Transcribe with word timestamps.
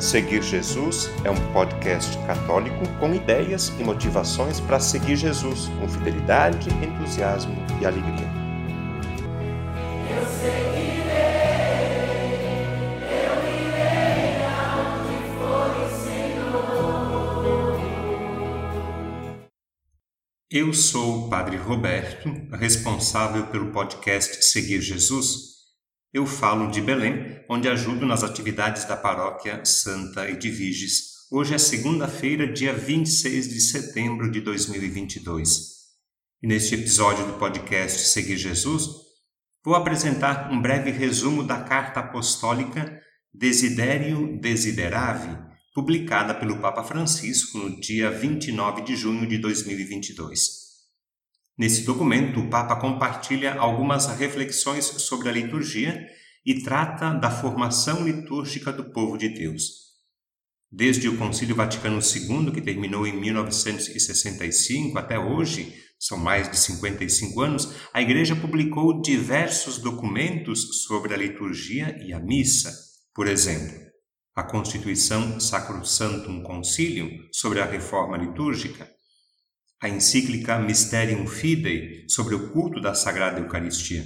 Seguir 0.00 0.42
Jesus 0.42 1.10
é 1.24 1.30
um 1.30 1.52
podcast 1.52 2.16
católico 2.26 2.88
com 2.98 3.14
ideias 3.14 3.68
e 3.78 3.84
motivações 3.84 4.58
para 4.58 4.80
seguir 4.80 5.14
Jesus 5.14 5.68
com 5.78 5.86
fidelidade, 5.86 6.70
entusiasmo 6.70 7.54
e 7.78 7.84
alegria. 7.84 8.26
Eu 10.08 10.26
seguirei, 10.26 11.10
eu 13.10 13.44
irei 13.60 14.40
for 15.36 15.70
o 15.76 15.90
Senhor. 16.02 17.78
Eu 20.50 20.72
sou 20.72 21.26
o 21.26 21.28
Padre 21.28 21.58
Roberto, 21.58 22.30
responsável 22.56 23.48
pelo 23.48 23.70
podcast 23.70 24.46
Seguir 24.46 24.80
Jesus 24.80 25.49
eu 26.12 26.26
falo 26.26 26.70
de 26.70 26.80
Belém, 26.80 27.40
onde 27.48 27.68
ajudo 27.68 28.04
nas 28.04 28.24
atividades 28.24 28.84
da 28.84 28.96
paróquia 28.96 29.64
Santa 29.64 30.28
Edviges. 30.28 31.28
Hoje 31.30 31.54
é 31.54 31.58
segunda-feira, 31.58 32.52
dia 32.52 32.72
26 32.72 33.48
de 33.48 33.60
setembro 33.60 34.28
de 34.28 34.40
2022. 34.40 35.78
E 36.42 36.48
neste 36.48 36.74
episódio 36.74 37.24
do 37.26 37.34
podcast 37.34 38.08
Seguir 38.08 38.36
Jesus, 38.36 38.86
vou 39.64 39.76
apresentar 39.76 40.50
um 40.50 40.60
breve 40.60 40.90
resumo 40.90 41.44
da 41.44 41.62
carta 41.62 42.00
apostólica 42.00 43.00
Desiderio 43.32 44.36
Desideravi, 44.40 45.38
publicada 45.72 46.34
pelo 46.34 46.58
Papa 46.58 46.82
Francisco 46.82 47.56
no 47.56 47.80
dia 47.80 48.10
29 48.10 48.82
de 48.82 48.96
junho 48.96 49.28
de 49.28 49.38
2022. 49.38 50.59
Nesse 51.60 51.82
documento, 51.82 52.40
o 52.40 52.48
Papa 52.48 52.74
compartilha 52.76 53.52
algumas 53.52 54.06
reflexões 54.06 54.86
sobre 54.86 55.28
a 55.28 55.32
liturgia 55.32 56.06
e 56.42 56.62
trata 56.62 57.12
da 57.12 57.30
formação 57.30 58.02
litúrgica 58.02 58.72
do 58.72 58.90
povo 58.90 59.18
de 59.18 59.28
Deus. 59.28 59.90
Desde 60.72 61.06
o 61.06 61.18
Concílio 61.18 61.54
Vaticano 61.54 61.98
II, 61.98 62.50
que 62.50 62.62
terminou 62.62 63.06
em 63.06 63.12
1965 63.12 64.98
até 64.98 65.18
hoje, 65.18 65.74
são 65.98 66.16
mais 66.16 66.50
de 66.50 66.58
55 66.58 67.38
anos, 67.42 67.74
a 67.92 68.00
Igreja 68.00 68.34
publicou 68.34 69.02
diversos 69.02 69.76
documentos 69.76 70.86
sobre 70.86 71.12
a 71.12 71.18
liturgia 71.18 71.94
e 72.02 72.14
a 72.14 72.18
missa. 72.18 72.72
Por 73.14 73.26
exemplo, 73.26 73.78
a 74.34 74.42
Constituição 74.42 75.38
Sacrosanctum 75.38 76.42
Concilium 76.42 77.10
sobre 77.30 77.60
a 77.60 77.66
reforma 77.66 78.16
litúrgica, 78.16 78.88
a 79.82 79.88
encíclica 79.88 80.58
Mysterium 80.58 81.26
Fidei 81.26 82.04
sobre 82.06 82.34
o 82.34 82.52
culto 82.52 82.82
da 82.82 82.94
Sagrada 82.94 83.40
Eucaristia, 83.40 84.04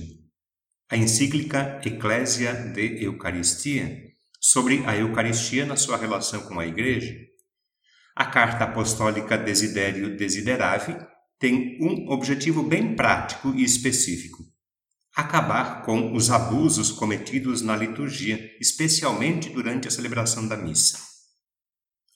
a 0.88 0.96
encíclica 0.96 1.80
Ecclesia 1.84 2.54
de 2.54 3.02
Eucaristia 3.02 4.04
sobre 4.40 4.84
a 4.86 4.96
Eucaristia 4.96 5.66
na 5.66 5.74
sua 5.74 5.96
relação 5.96 6.42
com 6.42 6.60
a 6.60 6.66
Igreja, 6.66 7.12
a 8.14 8.26
carta 8.26 8.62
apostólica 8.62 9.36
Desiderio 9.36 10.16
Desideravi 10.16 10.96
tem 11.40 11.76
um 11.82 12.08
objetivo 12.12 12.62
bem 12.62 12.94
prático 12.94 13.52
e 13.56 13.64
específico: 13.64 14.44
acabar 15.16 15.82
com 15.82 16.12
os 16.12 16.30
abusos 16.30 16.92
cometidos 16.92 17.62
na 17.62 17.74
liturgia, 17.74 18.38
especialmente 18.60 19.50
durante 19.50 19.88
a 19.88 19.90
celebração 19.90 20.46
da 20.46 20.56
missa. 20.56 21.00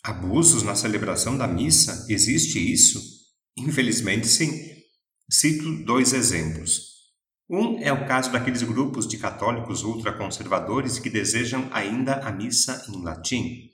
Abusos 0.04 0.62
na 0.62 0.76
celebração 0.76 1.36
da 1.36 1.48
missa? 1.48 2.06
Existe 2.08 2.60
isso? 2.60 3.17
Infelizmente, 3.58 4.26
sim. 4.26 4.52
Cito 5.30 5.84
dois 5.84 6.12
exemplos. 6.12 6.88
Um 7.50 7.78
é 7.78 7.92
o 7.92 8.06
caso 8.06 8.30
daqueles 8.30 8.62
grupos 8.62 9.08
de 9.08 9.18
católicos 9.18 9.82
ultraconservadores 9.82 10.98
que 10.98 11.10
desejam 11.10 11.68
ainda 11.72 12.14
a 12.16 12.30
missa 12.30 12.84
em 12.88 13.02
latim. 13.02 13.70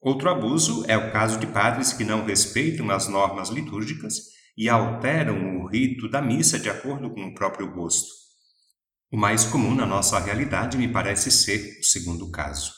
Outro 0.00 0.30
abuso 0.30 0.84
é 0.88 0.96
o 0.96 1.12
caso 1.12 1.38
de 1.38 1.46
padres 1.46 1.92
que 1.92 2.04
não 2.04 2.24
respeitam 2.24 2.90
as 2.90 3.08
normas 3.08 3.48
litúrgicas 3.48 4.14
e 4.56 4.68
alteram 4.68 5.58
o 5.58 5.68
rito 5.68 6.08
da 6.08 6.22
missa 6.22 6.58
de 6.58 6.70
acordo 6.70 7.10
com 7.10 7.22
o 7.26 7.34
próprio 7.34 7.70
gosto. 7.72 8.08
O 9.12 9.16
mais 9.16 9.44
comum 9.44 9.74
na 9.74 9.86
nossa 9.86 10.18
realidade 10.18 10.78
me 10.78 10.88
parece 10.88 11.30
ser 11.30 11.78
o 11.80 11.84
segundo 11.84 12.30
caso. 12.30 12.72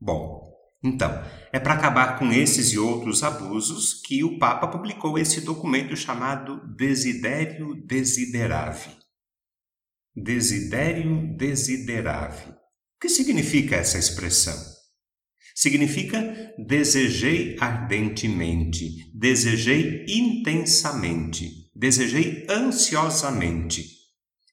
Bom, 0.00 0.45
então, 0.86 1.10
é 1.52 1.58
para 1.58 1.74
acabar 1.74 2.16
com 2.16 2.32
esses 2.32 2.72
e 2.72 2.78
outros 2.78 3.22
abusos 3.24 4.00
que 4.04 4.22
o 4.22 4.38
Papa 4.38 4.68
publicou 4.68 5.18
esse 5.18 5.40
documento 5.40 5.96
chamado 5.96 6.60
Desiderio 6.76 7.74
Desideravi. 7.84 8.96
Desiderio 10.14 11.36
Desideravi. 11.36 12.50
O 12.50 13.00
que 13.00 13.08
significa 13.08 13.74
essa 13.74 13.98
expressão? 13.98 14.56
Significa 15.54 16.54
desejei 16.68 17.56
ardentemente, 17.58 19.10
desejei 19.12 20.04
intensamente, 20.08 21.50
desejei 21.74 22.46
ansiosamente. 22.48 23.84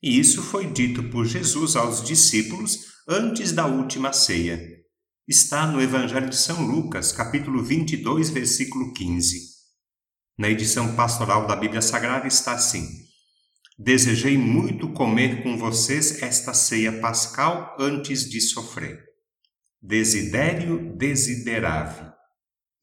E 0.02 0.18
isso 0.20 0.42
foi 0.42 0.72
dito 0.72 1.04
por 1.10 1.26
Jesus 1.26 1.76
aos 1.76 2.04
discípulos 2.04 2.94
antes 3.08 3.52
da 3.52 3.66
última 3.66 4.12
ceia 4.12 4.73
está 5.28 5.66
no 5.66 5.82
Evangelho 5.82 6.30
de 6.30 6.36
São 6.36 6.66
Lucas, 6.66 7.12
capítulo 7.14 7.64
22, 7.64 8.30
versículo 8.30 8.94
15. 8.94 9.54
Na 10.38 10.50
edição 10.50 10.96
pastoral 10.96 11.48
da 11.48 11.56
Bíblia 11.56 11.82
Sagrada 11.82 12.28
está 12.28 12.54
assim: 12.54 12.86
Desejei 13.80 14.38
muito 14.38 14.92
comer 14.92 15.42
com 15.42 15.58
vocês 15.58 16.22
esta 16.22 16.54
ceia 16.54 17.00
pascal 17.00 17.76
antes 17.80 18.30
de 18.30 18.42
sofrer. 18.42 19.02
Desiderio 19.82 20.94
desideravi. 20.98 22.12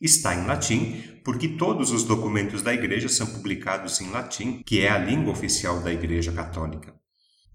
Está 0.01 0.35
em 0.35 0.47
latim, 0.47 1.21
porque 1.23 1.47
todos 1.47 1.91
os 1.91 2.05
documentos 2.05 2.63
da 2.63 2.73
Igreja 2.73 3.09
são 3.09 3.27
publicados 3.27 4.01
em 4.01 4.11
latim, 4.11 4.63
que 4.65 4.81
é 4.81 4.89
a 4.89 4.97
língua 4.97 5.33
oficial 5.33 5.83
da 5.83 5.93
Igreja 5.93 6.33
Católica 6.33 7.00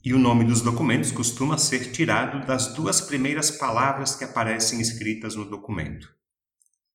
e 0.05 0.13
o 0.13 0.19
nome 0.19 0.45
dos 0.45 0.61
documentos 0.61 1.11
costuma 1.11 1.57
ser 1.57 1.91
tirado 1.91 2.45
das 2.45 2.75
duas 2.75 3.01
primeiras 3.01 3.49
palavras 3.49 4.15
que 4.15 4.23
aparecem 4.23 4.79
escritas 4.79 5.35
no 5.35 5.49
documento. 5.49 6.07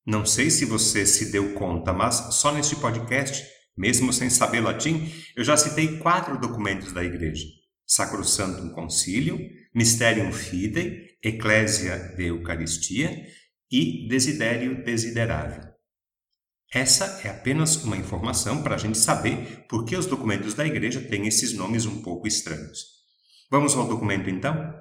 Não 0.05 0.25
sei 0.25 0.49
se 0.49 0.63
você 0.63 1.05
se 1.05 1.29
deu 1.29 1.53
conta, 1.53 1.91
mas 1.91 2.33
só 2.35 2.53
neste 2.53 2.77
podcast, 2.77 3.45
mesmo 3.77 4.13
sem 4.13 4.29
saber 4.29 4.61
latim, 4.61 5.11
eu 5.35 5.43
já 5.43 5.57
citei 5.57 5.97
quatro 5.97 6.39
documentos 6.39 6.93
da 6.93 7.03
Igreja: 7.03 7.45
Sacrosantum 7.85 8.69
Concilium, 8.69 9.37
Mysterium 9.75 10.31
Fidei, 10.31 11.17
Ecclesia 11.21 11.97
de 12.15 12.27
Eucaristia 12.27 13.13
e 13.69 14.07
Desiderio 14.07 14.85
Desiderável. 14.85 15.69
Essa 16.73 17.19
é 17.25 17.29
apenas 17.29 17.83
uma 17.83 17.97
informação 17.97 18.63
para 18.63 18.75
a 18.75 18.77
gente 18.77 18.97
saber 18.97 19.65
por 19.67 19.83
que 19.83 19.97
os 19.97 20.05
documentos 20.05 20.53
da 20.53 20.65
Igreja 20.65 21.01
têm 21.01 21.27
esses 21.27 21.51
nomes 21.51 21.85
um 21.85 22.01
pouco 22.01 22.25
estranhos. 22.25 23.00
Vamos 23.51 23.75
ao 23.75 23.85
documento 23.85 24.29
então? 24.29 24.73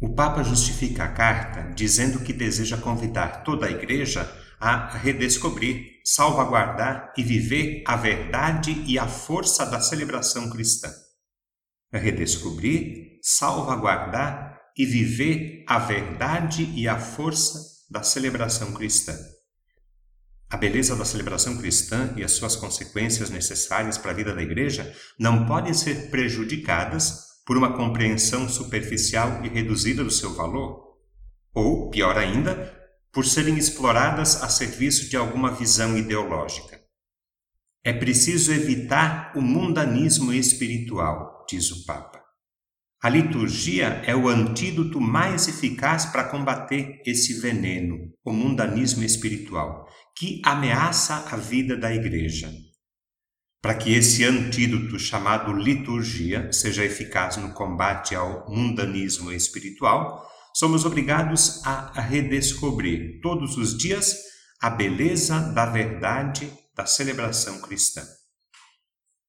O 0.00 0.14
Papa 0.14 0.42
justifica 0.42 1.04
a 1.04 1.12
carta 1.12 1.70
dizendo 1.74 2.20
que 2.20 2.32
deseja 2.32 2.78
convidar 2.78 3.44
toda 3.44 3.66
a 3.66 3.70
Igreja 3.70 4.26
a 4.58 4.96
redescobrir, 4.96 6.00
salvaguardar 6.02 7.12
e 7.14 7.22
viver 7.22 7.84
a 7.86 7.94
verdade 7.94 8.82
e 8.86 8.98
a 8.98 9.06
força 9.06 9.66
da 9.66 9.80
celebração 9.80 10.48
cristã. 10.48 10.88
Redescobrir, 11.92 13.18
salvaguardar 13.22 14.58
e 14.74 14.86
viver 14.86 15.62
a 15.68 15.78
verdade 15.78 16.72
e 16.74 16.88
a 16.88 16.98
força 16.98 17.60
da 17.90 18.02
celebração 18.02 18.72
cristã. 18.72 19.14
A 20.48 20.56
beleza 20.56 20.96
da 20.96 21.04
celebração 21.04 21.58
cristã 21.58 22.14
e 22.16 22.24
as 22.24 22.32
suas 22.32 22.56
consequências 22.56 23.28
necessárias 23.28 23.98
para 23.98 24.12
a 24.12 24.14
vida 24.14 24.34
da 24.34 24.42
Igreja 24.42 24.96
não 25.18 25.44
podem 25.44 25.74
ser 25.74 26.10
prejudicadas 26.10 27.31
por 27.44 27.56
uma 27.56 27.76
compreensão 27.76 28.48
superficial 28.48 29.44
e 29.44 29.48
reduzida 29.48 30.04
do 30.04 30.10
seu 30.10 30.34
valor, 30.34 30.96
ou, 31.54 31.90
pior 31.90 32.16
ainda, 32.16 32.80
por 33.12 33.26
serem 33.26 33.58
exploradas 33.58 34.42
a 34.42 34.48
serviço 34.48 35.08
de 35.10 35.16
alguma 35.16 35.50
visão 35.50 35.96
ideológica. 35.96 36.80
É 37.84 37.92
preciso 37.92 38.52
evitar 38.52 39.32
o 39.36 39.40
mundanismo 39.42 40.32
espiritual, 40.32 41.44
diz 41.48 41.70
o 41.70 41.84
Papa. 41.84 42.22
A 43.02 43.08
liturgia 43.08 44.00
é 44.06 44.14
o 44.14 44.28
antídoto 44.28 45.00
mais 45.00 45.48
eficaz 45.48 46.06
para 46.06 46.28
combater 46.28 47.02
esse 47.04 47.34
veneno, 47.40 48.12
o 48.24 48.32
mundanismo 48.32 49.02
espiritual, 49.02 49.88
que 50.16 50.40
ameaça 50.44 51.28
a 51.28 51.36
vida 51.36 51.76
da 51.76 51.92
Igreja. 51.92 52.48
Para 53.62 53.74
que 53.76 53.94
esse 53.94 54.24
antídoto 54.24 54.98
chamado 54.98 55.52
liturgia 55.52 56.52
seja 56.52 56.84
eficaz 56.84 57.36
no 57.36 57.52
combate 57.52 58.12
ao 58.12 58.50
mundanismo 58.50 59.30
espiritual, 59.30 60.28
somos 60.52 60.84
obrigados 60.84 61.64
a 61.64 62.00
redescobrir 62.00 63.20
todos 63.22 63.56
os 63.56 63.78
dias 63.78 64.16
a 64.60 64.68
beleza 64.68 65.38
da 65.54 65.64
verdade 65.64 66.52
da 66.74 66.86
celebração 66.86 67.60
cristã. 67.60 68.02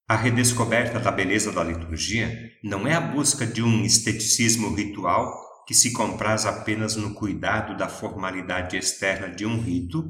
A 0.09 0.15
redescoberta 0.15 0.99
da 0.99 1.11
beleza 1.11 1.51
da 1.51 1.63
liturgia 1.63 2.35
não 2.63 2.87
é 2.87 2.95
a 2.95 3.01
busca 3.01 3.45
de 3.45 3.61
um 3.61 3.85
esteticismo 3.85 4.73
ritual 4.73 5.31
que 5.67 5.75
se 5.75 5.93
compraz 5.93 6.47
apenas 6.47 6.95
no 6.95 7.13
cuidado 7.13 7.77
da 7.77 7.87
formalidade 7.87 8.77
externa 8.77 9.29
de 9.29 9.45
um 9.45 9.61
rito 9.61 10.07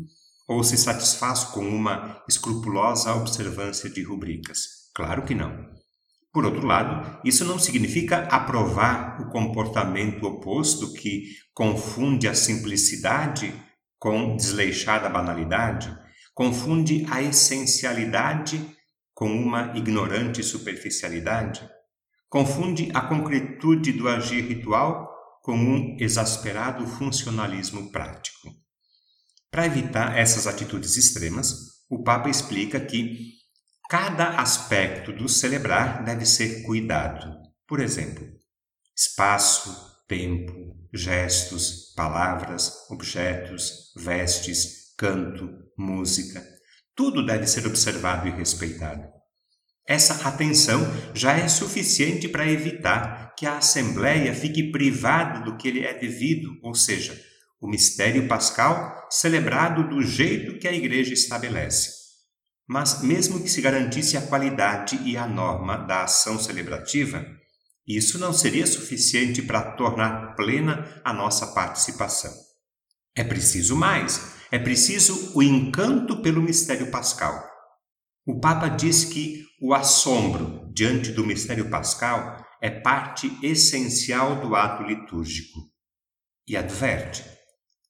ou 0.47 0.63
se 0.63 0.77
satisfaz 0.77 1.43
com 1.45 1.67
uma 1.67 2.21
escrupulosa 2.27 3.13
observância 3.13 3.89
de 3.89 4.03
rubricas? 4.03 4.89
Claro 4.93 5.23
que 5.23 5.33
não. 5.33 5.71
Por 6.33 6.45
outro 6.45 6.65
lado, 6.65 7.19
isso 7.23 7.45
não 7.45 7.59
significa 7.59 8.23
aprovar 8.23 9.21
o 9.21 9.29
comportamento 9.29 10.25
oposto 10.25 10.91
que 10.93 11.29
confunde 11.53 12.27
a 12.27 12.33
simplicidade 12.33 13.53
com 13.99 14.35
desleixada 14.35 15.07
banalidade, 15.07 15.95
confunde 16.33 17.05
a 17.09 17.21
essencialidade 17.21 18.59
com 19.13 19.31
uma 19.31 19.77
ignorante 19.77 20.41
superficialidade, 20.41 21.69
confunde 22.27 22.89
a 22.95 23.01
concretude 23.01 23.91
do 23.91 24.09
agir 24.09 24.41
ritual 24.41 25.07
com 25.43 25.55
um 25.55 25.95
exasperado 25.99 26.87
funcionalismo 26.87 27.91
prático. 27.91 28.62
Para 29.53 29.67
evitar 29.67 30.17
essas 30.17 30.47
atitudes 30.47 30.97
extremas, 30.97 31.83
o 31.87 32.01
Papa 32.01 32.27
explica 32.27 32.79
que 32.79 33.33
cada 33.87 34.39
aspecto 34.39 35.13
do 35.13 35.29
celebrar 35.29 36.03
deve 36.03 36.25
ser 36.25 36.63
cuidado. 36.63 37.31
Por 37.67 37.79
exemplo, 37.79 38.27
espaço, 38.97 39.71
tempo, 40.07 40.75
gestos, 40.91 41.93
palavras, 41.95 42.89
objetos, 42.89 43.93
vestes, 43.95 44.91
canto, 44.97 45.47
música. 45.77 46.43
Tudo 46.95 47.23
deve 47.23 47.45
ser 47.45 47.67
observado 47.67 48.27
e 48.27 48.31
respeitado. 48.31 49.07
Essa 49.87 50.27
atenção 50.27 50.81
já 51.13 51.33
é 51.33 51.47
suficiente 51.47 52.27
para 52.27 52.49
evitar 52.49 53.35
que 53.37 53.45
a 53.45 53.59
Assembleia 53.59 54.33
fique 54.33 54.71
privada 54.71 55.41
do 55.41 55.57
que 55.57 55.69
lhe 55.69 55.85
é 55.85 55.93
devido, 55.93 56.57
ou 56.63 56.73
seja, 56.73 57.15
o 57.63 57.69
mistério 57.69 58.27
pascal 58.27 59.07
celebrado 59.09 59.87
do 59.87 60.01
jeito 60.01 60.59
que 60.59 60.67
a 60.67 60.73
Igreja 60.73 61.13
estabelece. 61.13 61.89
Mas, 62.67 63.01
mesmo 63.01 63.41
que 63.41 63.49
se 63.49 63.61
garantisse 63.61 64.17
a 64.17 64.21
qualidade 64.21 64.99
e 65.03 65.15
a 65.15 65.27
norma 65.27 65.77
da 65.77 66.03
ação 66.03 66.37
celebrativa, 66.37 67.25
isso 67.87 68.19
não 68.19 68.33
seria 68.33 68.67
suficiente 68.67 69.41
para 69.41 69.71
tornar 69.71 70.35
plena 70.35 71.01
a 71.03 71.13
nossa 71.13 71.47
participação. 71.47 72.31
É 73.15 73.23
preciso 73.23 73.75
mais, 73.75 74.35
é 74.51 74.59
preciso 74.59 75.31
o 75.35 75.41
encanto 75.41 76.21
pelo 76.21 76.41
mistério 76.41 76.91
pascal 76.91 77.53
o 78.25 78.39
Papa 78.39 78.69
diz 78.69 79.03
que 79.03 79.45
o 79.61 79.73
assombro 79.73 80.71
diante 80.73 81.11
do 81.11 81.25
mistério 81.25 81.69
pascal 81.69 82.41
é 82.61 82.69
parte 82.69 83.29
essencial 83.43 84.39
do 84.39 84.55
ato 84.55 84.83
litúrgico 84.83 85.59
e 86.47 86.55
adverte: 86.55 87.21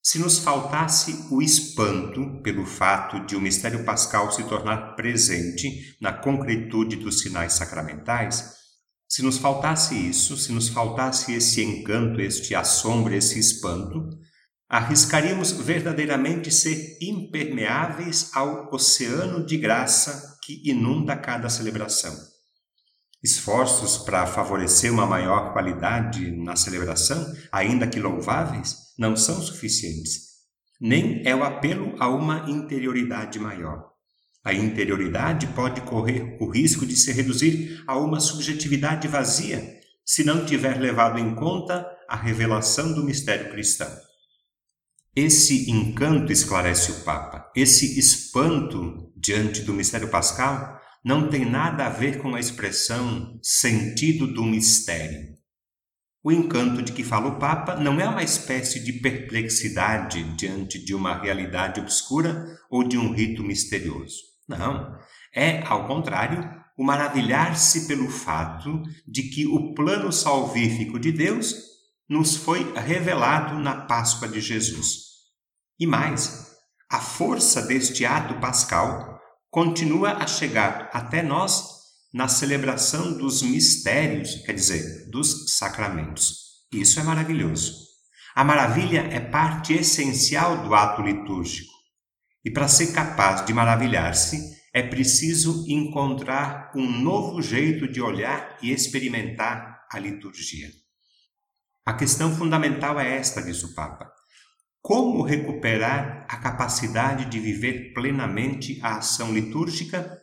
se 0.03 0.19
nos 0.19 0.39
faltasse 0.39 1.27
o 1.31 1.41
espanto 1.41 2.41
pelo 2.43 2.65
fato 2.65 3.25
de 3.25 3.37
o 3.37 3.41
mistério 3.41 3.85
pascal 3.85 4.29
se 4.33 4.43
tornar 4.43 4.95
presente 4.95 5.95
na 6.01 6.11
concretude 6.11 6.97
dos 6.97 7.21
sinais 7.21 7.53
sacramentais, 7.53 8.53
se 9.07 9.23
nos 9.23 9.37
faltasse 9.37 9.95
isso, 9.95 10.35
se 10.35 10.51
nos 10.51 10.67
faltasse 10.67 11.33
esse 11.33 11.63
encanto, 11.63 12.19
este 12.19 12.53
assombro, 12.53 13.13
esse 13.13 13.39
espanto, 13.39 14.09
arriscaríamos 14.67 15.51
verdadeiramente 15.51 16.51
ser 16.51 16.97
impermeáveis 16.99 18.29
ao 18.33 18.73
oceano 18.73 19.45
de 19.45 19.55
graça 19.55 20.37
que 20.43 20.69
inunda 20.69 21.15
cada 21.15 21.47
celebração. 21.47 22.32
Esforços 23.23 23.97
para 23.97 24.25
favorecer 24.25 24.91
uma 24.91 25.05
maior 25.05 25.53
qualidade 25.53 26.29
na 26.31 26.57
celebração, 26.57 27.33
ainda 27.51 27.87
que 27.87 27.99
louváveis, 27.99 28.75
não 28.99 29.15
são 29.15 29.41
suficientes. 29.41 30.33
Nem 30.81 31.25
é 31.25 31.33
o 31.33 31.43
apelo 31.43 31.95
a 31.99 32.09
uma 32.09 32.49
interioridade 32.49 33.39
maior. 33.39 33.93
A 34.43 34.53
interioridade 34.53 35.47
pode 35.47 35.79
correr 35.81 36.37
o 36.41 36.49
risco 36.49 36.85
de 36.85 36.97
se 36.97 37.13
reduzir 37.13 37.81
a 37.87 37.97
uma 37.97 38.19
subjetividade 38.19 39.07
vazia, 39.07 39.79
se 40.05 40.25
não 40.25 40.45
tiver 40.45 40.77
levado 40.81 41.17
em 41.17 41.33
conta 41.33 41.87
a 42.09 42.17
revelação 42.17 42.91
do 42.91 43.05
mistério 43.05 43.49
cristão. 43.51 43.89
Esse 45.15 45.71
encanto, 45.71 46.33
esclarece 46.33 46.91
o 46.91 46.95
Papa, 47.05 47.49
esse 47.55 47.97
espanto 47.97 49.13
diante 49.15 49.61
do 49.61 49.71
mistério 49.71 50.09
pascal 50.09 50.82
não 51.03 51.27
tem 51.27 51.43
nada 51.43 51.85
a 51.85 51.89
ver 51.89 52.21
com 52.21 52.33
a 52.33 52.39
expressão 52.39 53.37
sentido 53.41 54.25
do 54.25 54.43
mistério. 54.43 55.33
O 56.23 56.31
encanto 56.31 56.81
de 56.81 56.93
que 56.93 57.03
fala 57.03 57.27
o 57.27 57.37
Papa 57.37 57.75
não 57.75 57.99
é 57.99 58.07
uma 58.07 58.23
espécie 58.23 58.81
de 58.81 58.93
perplexidade 58.93 60.23
diante 60.37 60.83
de 60.83 60.95
uma 60.95 61.21
realidade 61.21 61.81
obscura 61.81 62.45
ou 62.69 62.87
de 62.87 62.97
um 62.97 63.11
rito 63.11 63.43
misterioso. 63.43 64.15
Não. 64.47 64.97
É, 65.35 65.61
ao 65.63 65.85
contrário, 65.85 66.49
o 66.77 66.83
maravilhar-se 66.83 67.87
pelo 67.87 68.09
fato 68.09 68.81
de 69.05 69.23
que 69.23 69.45
o 69.45 69.73
plano 69.73 70.13
salvífico 70.13 70.97
de 70.97 71.11
Deus 71.11 71.53
nos 72.07 72.37
foi 72.37 72.73
revelado 72.73 73.59
na 73.59 73.81
Páscoa 73.81 74.29
de 74.29 74.39
Jesus. 74.39 75.03
E 75.77 75.85
mais, 75.85 76.53
a 76.89 76.99
força 76.99 77.61
deste 77.61 78.05
ato 78.05 78.39
pascal 78.39 79.12
continua 79.53 80.13
a 80.13 80.25
chegar 80.25 80.89
até 80.91 81.21
nós 81.21 81.83
na 82.11 82.27
celebração 82.27 83.15
dos 83.15 83.43
mistérios, 83.43 84.37
quer 84.43 84.53
dizer, 84.53 85.11
dos 85.11 85.55
sacramentos. 85.55 86.63
Isso 86.73 86.99
é 86.99 87.03
maravilhoso. 87.03 87.71
A 88.33 88.43
maravilha 88.43 89.01
é 89.11 89.19
parte 89.19 89.73
essencial 89.73 90.63
do 90.63 90.73
ato 90.73 91.03
litúrgico. 91.03 91.71
E 92.43 92.49
para 92.49 92.67
ser 92.67 92.93
capaz 92.93 93.45
de 93.45 93.53
maravilhar-se, 93.53 94.39
é 94.73 94.81
preciso 94.81 95.63
encontrar 95.67 96.71
um 96.75 96.89
novo 96.89 97.39
jeito 97.39 97.87
de 97.87 98.01
olhar 98.01 98.57
e 98.59 98.71
experimentar 98.71 99.85
a 99.91 99.99
liturgia. 99.99 100.71
A 101.85 101.93
questão 101.93 102.35
fundamental 102.35 102.99
é 102.99 103.17
esta, 103.17 103.39
diz 103.39 103.61
o 103.61 103.75
Papa. 103.75 104.12
Como 104.83 105.21
recuperar 105.21 106.25
a 106.27 106.35
capacidade 106.35 107.29
de 107.29 107.39
viver 107.39 107.93
plenamente 107.93 108.81
a 108.83 108.97
ação 108.97 109.33
litúrgica? 109.33 110.21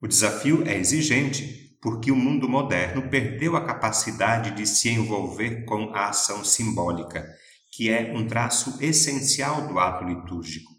O 0.00 0.06
desafio 0.06 0.62
é 0.64 0.78
exigente, 0.78 1.76
porque 1.82 2.12
o 2.12 2.16
mundo 2.16 2.48
moderno 2.48 3.10
perdeu 3.10 3.56
a 3.56 3.66
capacidade 3.66 4.52
de 4.52 4.64
se 4.64 4.90
envolver 4.90 5.64
com 5.64 5.92
a 5.92 6.10
ação 6.10 6.44
simbólica, 6.44 7.26
que 7.72 7.90
é 7.90 8.12
um 8.14 8.28
traço 8.28 8.78
essencial 8.80 9.66
do 9.66 9.76
ato 9.76 10.04
litúrgico. 10.04 10.70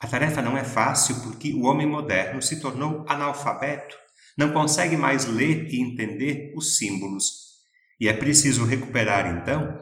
A 0.00 0.08
tarefa 0.08 0.42
não 0.42 0.58
é 0.58 0.64
fácil 0.64 1.20
porque 1.20 1.54
o 1.54 1.62
homem 1.62 1.86
moderno 1.86 2.42
se 2.42 2.60
tornou 2.60 3.04
analfabeto, 3.08 3.96
não 4.36 4.52
consegue 4.52 4.96
mais 4.96 5.26
ler 5.26 5.72
e 5.72 5.80
entender 5.80 6.52
os 6.56 6.76
símbolos. 6.76 7.60
E 8.00 8.08
é 8.08 8.12
preciso 8.12 8.64
recuperar, 8.64 9.40
então, 9.40 9.78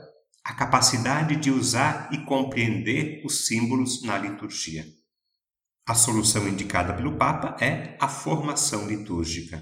a 0.47 0.55
capacidade 0.55 1.35
de 1.35 1.51
usar 1.51 2.09
e 2.13 2.19
compreender 2.19 3.21
os 3.27 3.47
símbolos 3.47 4.05
na 4.05 4.17
liturgia. 4.17 4.87
A 5.85 5.93
solução 5.93 6.47
indicada 6.47 6.95
pelo 6.95 7.17
Papa 7.17 7.57
é 7.61 7.97
a 8.01 8.07
formação 8.07 8.87
litúrgica. 8.87 9.61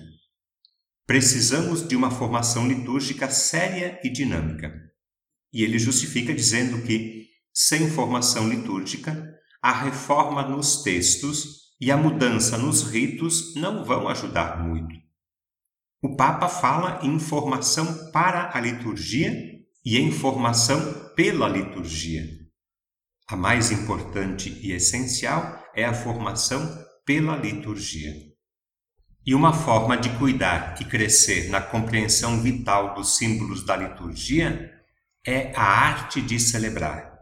Precisamos 1.06 1.88
de 1.88 1.96
uma 1.96 2.10
formação 2.10 2.68
litúrgica 2.68 3.30
séria 3.30 3.98
e 4.04 4.10
dinâmica. 4.10 4.74
E 5.50 5.62
ele 5.62 5.78
justifica 5.78 6.34
dizendo 6.34 6.82
que, 6.82 7.28
sem 7.50 7.88
formação 7.88 8.46
litúrgica, 8.46 9.26
a 9.62 9.72
reforma 9.72 10.46
nos 10.46 10.82
textos 10.82 11.72
e 11.80 11.90
a 11.90 11.96
mudança 11.96 12.58
nos 12.58 12.82
ritos 12.82 13.54
não 13.54 13.86
vão 13.86 14.06
ajudar 14.06 14.62
muito. 14.62 14.94
O 16.02 16.14
Papa 16.14 16.46
fala 16.46 17.00
em 17.02 17.18
formação 17.18 18.10
para 18.12 18.54
a 18.54 18.60
liturgia 18.60 19.53
e 19.84 19.98
em 19.98 20.10
formação 20.10 21.10
pela 21.14 21.46
liturgia. 21.46 22.26
A 23.28 23.36
mais 23.36 23.70
importante 23.70 24.48
e 24.62 24.72
essencial 24.72 25.62
é 25.74 25.84
a 25.84 25.92
formação 25.92 26.82
pela 27.04 27.36
liturgia. 27.36 28.14
E 29.26 29.34
uma 29.34 29.52
forma 29.52 29.96
de 29.96 30.08
cuidar 30.18 30.80
e 30.80 30.84
crescer 30.84 31.50
na 31.50 31.60
compreensão 31.60 32.40
vital 32.40 32.94
dos 32.94 33.16
símbolos 33.16 33.64
da 33.64 33.76
liturgia 33.76 34.72
é 35.26 35.52
a 35.54 35.62
arte 35.62 36.20
de 36.20 36.38
celebrar. 36.38 37.12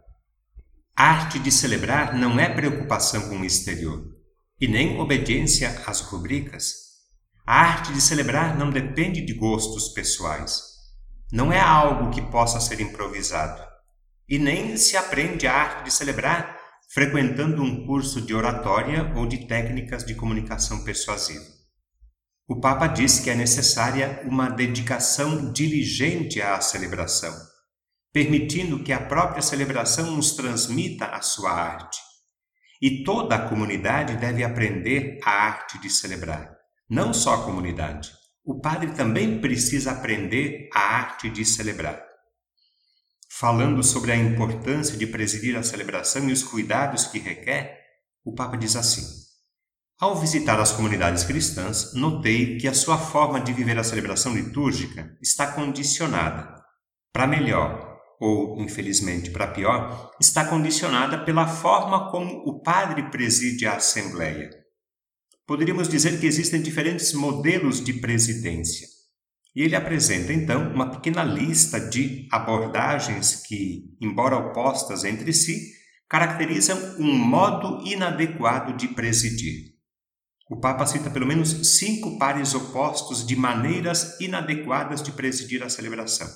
A 0.96 1.04
arte 1.04 1.38
de 1.38 1.50
celebrar 1.50 2.14
não 2.14 2.38
é 2.38 2.48
preocupação 2.48 3.28
com 3.28 3.40
o 3.40 3.44
exterior 3.44 4.04
e 4.60 4.68
nem 4.68 5.00
obediência 5.00 5.82
às 5.86 6.00
rubricas. 6.00 6.74
A 7.44 7.60
arte 7.60 7.92
de 7.92 8.00
celebrar 8.00 8.56
não 8.56 8.70
depende 8.70 9.24
de 9.24 9.34
gostos 9.34 9.88
pessoais 9.88 10.71
não 11.32 11.50
é 11.50 11.58
algo 11.58 12.10
que 12.10 12.20
possa 12.20 12.60
ser 12.60 12.78
improvisado. 12.80 13.62
E 14.28 14.38
nem 14.38 14.76
se 14.76 14.98
aprende 14.98 15.46
a 15.46 15.54
arte 15.54 15.84
de 15.84 15.90
celebrar 15.90 16.60
frequentando 16.92 17.62
um 17.62 17.86
curso 17.86 18.20
de 18.20 18.34
oratória 18.34 19.10
ou 19.16 19.26
de 19.26 19.46
técnicas 19.46 20.04
de 20.04 20.14
comunicação 20.14 20.84
persuasiva. 20.84 21.44
O 22.46 22.60
Papa 22.60 22.86
diz 22.86 23.18
que 23.18 23.30
é 23.30 23.34
necessária 23.34 24.20
uma 24.26 24.50
dedicação 24.50 25.50
diligente 25.52 26.42
à 26.42 26.60
celebração, 26.60 27.34
permitindo 28.12 28.82
que 28.84 28.92
a 28.92 29.00
própria 29.00 29.40
celebração 29.40 30.10
nos 30.10 30.32
transmita 30.32 31.06
a 31.06 31.22
sua 31.22 31.50
arte. 31.50 31.98
E 32.80 33.02
toda 33.04 33.36
a 33.36 33.48
comunidade 33.48 34.16
deve 34.16 34.44
aprender 34.44 35.18
a 35.24 35.30
arte 35.30 35.78
de 35.78 35.88
celebrar, 35.88 36.54
não 36.90 37.14
só 37.14 37.36
a 37.36 37.44
comunidade. 37.44 38.10
O 38.44 38.60
padre 38.60 38.90
também 38.92 39.40
precisa 39.40 39.92
aprender 39.92 40.68
a 40.74 40.80
arte 40.80 41.30
de 41.30 41.44
celebrar. 41.44 42.02
Falando 43.30 43.82
sobre 43.84 44.10
a 44.10 44.16
importância 44.16 44.96
de 44.96 45.06
presidir 45.06 45.56
a 45.56 45.62
celebração 45.62 46.28
e 46.28 46.32
os 46.32 46.42
cuidados 46.42 47.06
que 47.06 47.20
requer, 47.20 47.80
o 48.24 48.34
Papa 48.34 48.56
diz 48.56 48.74
assim: 48.74 49.02
Ao 50.00 50.20
visitar 50.20 50.58
as 50.58 50.72
comunidades 50.72 51.22
cristãs, 51.22 51.94
notei 51.94 52.58
que 52.58 52.66
a 52.66 52.74
sua 52.74 52.98
forma 52.98 53.40
de 53.40 53.52
viver 53.52 53.78
a 53.78 53.84
celebração 53.84 54.34
litúrgica 54.34 55.16
está 55.22 55.52
condicionada, 55.52 56.62
para 57.12 57.28
melhor, 57.28 57.96
ou 58.20 58.60
infelizmente 58.60 59.30
para 59.30 59.52
pior, 59.52 60.10
está 60.20 60.44
condicionada 60.44 61.24
pela 61.24 61.46
forma 61.46 62.10
como 62.10 62.42
o 62.44 62.60
padre 62.60 63.08
preside 63.10 63.66
a 63.66 63.76
Assembleia. 63.76 64.61
Poderíamos 65.46 65.88
dizer 65.88 66.20
que 66.20 66.26
existem 66.26 66.62
diferentes 66.62 67.12
modelos 67.12 67.82
de 67.82 67.94
presidência. 67.94 68.86
E 69.54 69.62
ele 69.62 69.76
apresenta 69.76 70.32
então 70.32 70.72
uma 70.72 70.90
pequena 70.90 71.22
lista 71.22 71.78
de 71.78 72.26
abordagens 72.30 73.42
que, 73.46 73.94
embora 74.00 74.36
opostas 74.36 75.04
entre 75.04 75.32
si, 75.32 75.72
caracterizam 76.08 76.78
um 76.98 77.12
modo 77.12 77.86
inadequado 77.86 78.76
de 78.76 78.88
presidir. 78.88 79.72
O 80.50 80.60
Papa 80.60 80.86
cita 80.86 81.10
pelo 81.10 81.26
menos 81.26 81.78
cinco 81.78 82.18
pares 82.18 82.54
opostos 82.54 83.26
de 83.26 83.34
maneiras 83.34 84.20
inadequadas 84.20 85.02
de 85.02 85.10
presidir 85.12 85.62
a 85.62 85.68
celebração. 85.68 86.28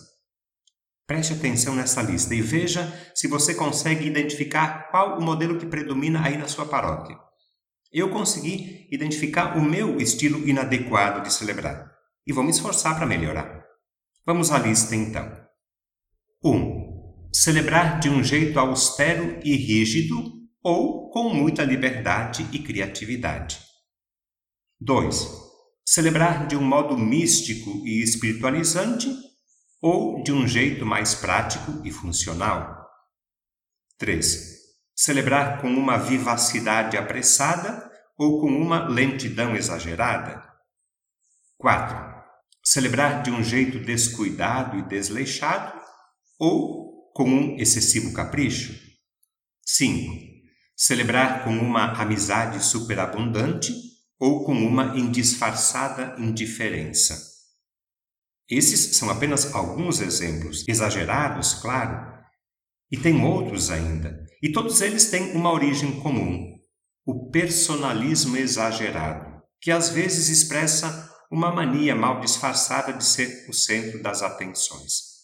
Preste 1.07 1.35
atenção 1.35 1.75
nessa 1.75 2.03
lista 2.03 2.35
e 2.35 2.41
veja 2.41 2.91
se 3.15 3.29
você 3.29 3.55
consegue 3.55 4.07
identificar 4.07 4.91
qual 4.91 5.19
o 5.19 5.23
modelo 5.23 5.59
que 5.59 5.67
predomina 5.67 6.25
aí 6.25 6.37
na 6.37 6.49
sua 6.49 6.67
paróquia. 6.67 7.26
Eu 7.93 8.11
consegui 8.11 8.89
identificar 8.91 9.57
o 9.57 9.63
meu 9.63 10.01
estilo 10.01 10.47
inadequado 10.49 11.23
de 11.23 11.33
celebrar 11.33 11.91
e 12.27 12.33
vou 12.33 12.43
me 12.43 12.51
esforçar 12.51 12.97
para 12.97 13.07
melhorar. 13.07 13.65
Vamos 14.25 14.51
à 14.51 14.59
lista 14.59 14.95
então. 14.95 15.31
1. 16.43 16.51
Um, 16.51 17.29
celebrar 17.33 18.01
de 18.01 18.09
um 18.09 18.23
jeito 18.23 18.59
austero 18.59 19.41
e 19.45 19.57
rígido 19.57 20.37
ou 20.63 21.11
com 21.11 21.33
muita 21.33 21.63
liberdade 21.63 22.49
e 22.53 22.59
criatividade. 22.59 23.61
2. 24.81 25.29
Celebrar 25.87 26.47
de 26.49 26.57
um 26.57 26.63
modo 26.63 26.99
místico 26.99 27.87
e 27.87 28.03
espiritualizante 28.03 29.09
ou 29.81 30.23
de 30.23 30.33
um 30.33 30.47
jeito 30.47 30.85
mais 30.85 31.15
prático 31.15 31.81
e 31.85 31.93
funcional. 31.93 32.85
3. 33.99 34.56
Celebrar 34.97 35.61
com 35.61 35.69
uma 35.69 35.99
vivacidade 35.99 36.97
apressada 36.97 37.91
ou 38.17 38.41
com 38.41 38.49
uma 38.49 38.89
lentidão 38.89 39.55
exagerada. 39.55 40.43
4. 41.59 42.17
Celebrar 42.65 43.23
de 43.23 43.31
um 43.31 43.45
jeito 43.45 43.79
descuidado 43.79 44.79
e 44.79 44.83
desleixado 44.89 45.79
ou 46.39 47.13
com 47.13 47.29
um 47.29 47.57
excessivo 47.59 48.15
capricho. 48.15 48.75
5. 49.67 50.15
Celebrar 50.75 51.45
com 51.45 51.51
uma 51.51 51.93
amizade 51.93 52.65
superabundante 52.65 53.75
ou 54.19 54.45
com 54.45 54.55
uma 54.55 54.99
indisfarçada 54.99 56.17
indiferença. 56.19 57.37
Esses 58.49 58.97
são 58.97 59.11
apenas 59.11 59.55
alguns 59.55 60.01
exemplos, 60.01 60.65
exagerados, 60.67 61.55
claro, 61.55 62.16
e 62.91 62.97
tem 62.97 63.25
outros 63.25 63.71
ainda, 63.71 64.25
e 64.43 64.53
todos 64.53 64.81
eles 64.81 65.11
têm 65.11 65.33
uma 65.33 65.53
origem 65.53 66.01
comum: 66.01 66.57
o 67.05 67.31
personalismo 67.31 68.37
exagerado, 68.37 69.43
que 69.61 69.71
às 69.71 69.89
vezes 69.91 70.29
expressa 70.29 71.11
uma 71.31 71.53
mania 71.53 71.95
mal 71.95 72.21
disfarçada 72.21 72.93
de 72.93 73.05
ser 73.05 73.47
o 73.49 73.53
centro 73.53 74.03
das 74.03 74.23
atenções. 74.23 75.17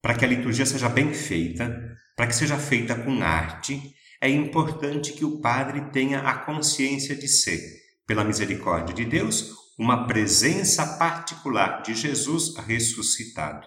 Para 0.00 0.14
que 0.14 0.24
a 0.24 0.28
liturgia 0.28 0.66
seja 0.66 0.88
bem 0.88 1.12
feita, 1.12 1.74
para 2.16 2.26
que 2.26 2.34
seja 2.34 2.58
feita 2.58 2.94
com 2.94 3.22
arte, 3.22 3.94
é 4.20 4.28
importante 4.28 5.12
que 5.12 5.24
o 5.24 5.40
padre 5.40 5.90
tenha 5.90 6.20
a 6.20 6.38
consciência 6.38 7.14
de 7.14 7.28
ser, 7.28 7.60
pela 8.06 8.24
misericórdia 8.24 8.94
de 8.94 9.04
Deus, 9.04 9.52
uma 9.78 10.06
presença 10.06 10.98
particular 10.98 11.82
de 11.82 11.94
Jesus 11.94 12.56
ressuscitado. 12.56 13.66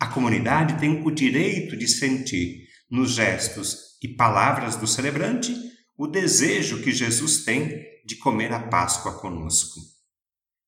A 0.00 0.06
comunidade 0.06 0.80
tem 0.80 1.06
o 1.06 1.10
direito 1.10 1.76
de 1.76 1.86
sentir, 1.86 2.66
nos 2.90 3.10
gestos 3.12 3.98
e 4.02 4.08
palavras 4.08 4.74
do 4.74 4.86
celebrante, 4.86 5.54
o 5.96 6.06
desejo 6.06 6.82
que 6.82 6.90
Jesus 6.90 7.44
tem 7.44 7.84
de 8.06 8.16
comer 8.16 8.50
a 8.50 8.60
Páscoa 8.60 9.20
conosco. 9.20 9.78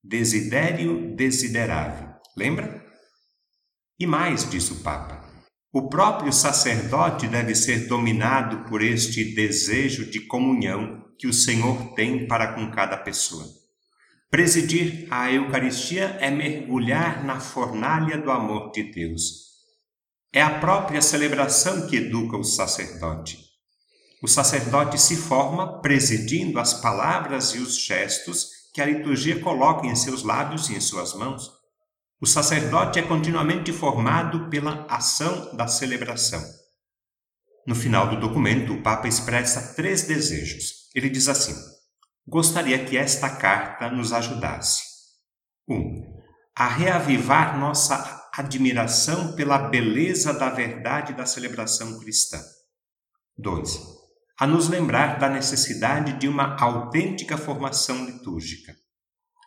Desidério 0.04 1.16
desiderável, 1.16 2.08
lembra? 2.36 2.84
E 3.98 4.06
mais, 4.06 4.48
diz 4.50 4.70
o 4.70 4.82
Papa, 4.82 5.26
o 5.72 5.88
próprio 5.88 6.30
sacerdote 6.30 7.26
deve 7.26 7.54
ser 7.54 7.88
dominado 7.88 8.68
por 8.68 8.82
este 8.82 9.34
desejo 9.34 10.10
de 10.10 10.26
comunhão 10.26 11.02
que 11.18 11.26
o 11.26 11.32
Senhor 11.32 11.94
tem 11.94 12.26
para 12.26 12.52
com 12.52 12.70
cada 12.70 12.98
pessoa. 12.98 13.62
Presidir 14.32 15.06
a 15.10 15.30
Eucaristia 15.30 16.16
é 16.18 16.30
mergulhar 16.30 17.22
na 17.22 17.38
fornalha 17.38 18.16
do 18.16 18.30
amor 18.30 18.72
de 18.72 18.82
Deus. 18.84 19.58
É 20.32 20.40
a 20.40 20.58
própria 20.58 21.02
celebração 21.02 21.86
que 21.86 21.96
educa 21.96 22.38
o 22.38 22.42
sacerdote. 22.42 23.38
O 24.22 24.26
sacerdote 24.26 24.98
se 24.98 25.16
forma 25.16 25.82
presidindo 25.82 26.58
as 26.58 26.72
palavras 26.72 27.50
e 27.50 27.58
os 27.58 27.76
gestos 27.76 28.48
que 28.72 28.80
a 28.80 28.86
liturgia 28.86 29.38
coloca 29.38 29.86
em 29.86 29.94
seus 29.94 30.22
lábios 30.22 30.70
e 30.70 30.76
em 30.76 30.80
suas 30.80 31.12
mãos. 31.12 31.50
O 32.18 32.26
sacerdote 32.26 32.98
é 32.98 33.02
continuamente 33.02 33.70
formado 33.70 34.48
pela 34.48 34.86
ação 34.88 35.54
da 35.54 35.68
celebração. 35.68 36.42
No 37.66 37.74
final 37.74 38.08
do 38.08 38.18
documento, 38.18 38.72
o 38.72 38.82
Papa 38.82 39.06
expressa 39.06 39.74
três 39.74 40.04
desejos. 40.04 40.88
Ele 40.94 41.10
diz 41.10 41.28
assim: 41.28 41.54
gostaria 42.26 42.85
que 42.85 42.97
esta 42.97 43.31
carta 43.31 43.91
nos 43.91 44.12
ajudasse. 44.12 44.83
1. 45.69 45.75
Um, 45.75 46.12
a 46.55 46.69
reavivar 46.69 47.59
nossa 47.59 48.23
admiração 48.35 49.35
pela 49.35 49.59
beleza 49.59 50.33
da 50.33 50.50
verdade 50.50 51.14
da 51.14 51.26
celebração 51.26 51.99
cristã. 51.99 52.38
2. 53.38 53.79
A 54.38 54.47
nos 54.47 54.69
lembrar 54.69 55.19
da 55.19 55.29
necessidade 55.29 56.19
de 56.19 56.29
uma 56.29 56.57
autêntica 56.61 57.37
formação 57.37 58.05
litúrgica. 58.05 58.75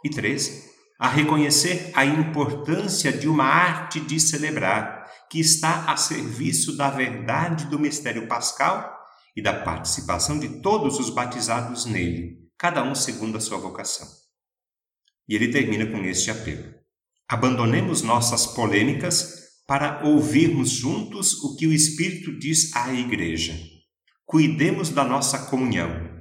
E 0.03 0.09
3. 0.09 0.73
A 0.99 1.09
reconhecer 1.09 1.91
a 1.93 2.05
importância 2.05 3.11
de 3.11 3.27
uma 3.27 3.45
arte 3.45 3.99
de 3.99 4.19
celebrar 4.19 5.05
que 5.29 5.39
está 5.39 5.91
a 5.91 5.97
serviço 5.97 6.77
da 6.77 6.89
verdade 6.89 7.65
do 7.65 7.79
mistério 7.79 8.27
pascal 8.27 8.95
e 9.35 9.41
da 9.41 9.53
participação 9.63 10.39
de 10.39 10.61
todos 10.61 10.99
os 10.99 11.09
batizados 11.09 11.85
nele, 11.85 12.44
cada 12.57 12.83
um 12.83 12.95
segundo 12.95 13.37
a 13.37 13.41
sua 13.41 13.57
vocação. 13.57 14.07
E 15.27 15.35
ele 15.35 15.51
termina 15.51 15.85
com 15.85 16.03
este 16.05 16.31
apelo: 16.31 16.73
Abandonemos 17.27 18.01
nossas 18.01 18.45
polêmicas 18.45 19.45
para 19.67 20.05
ouvirmos 20.05 20.69
juntos 20.69 21.43
o 21.43 21.55
que 21.55 21.65
o 21.65 21.73
Espírito 21.73 22.37
diz 22.37 22.75
à 22.75 22.93
Igreja. 22.93 23.53
Cuidemos 24.25 24.89
da 24.89 25.03
nossa 25.03 25.47
comunhão. 25.47 26.13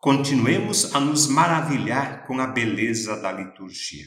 Continuemos 0.00 0.94
a 0.94 1.00
nos 1.00 1.28
maravilhar 1.28 2.26
com 2.26 2.40
a 2.40 2.46
beleza 2.48 3.20
da 3.20 3.30
liturgia. 3.30 4.06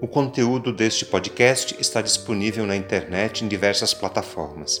O 0.00 0.06
conteúdo 0.06 0.72
deste 0.72 1.04
podcast 1.04 1.74
está 1.80 2.00
disponível 2.00 2.64
na 2.64 2.76
internet 2.76 3.44
em 3.44 3.48
diversas 3.48 3.92
plataformas. 3.92 4.80